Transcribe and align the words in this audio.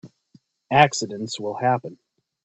Accidents 0.73 1.39
will 1.39 1.53
happen. 1.59 1.99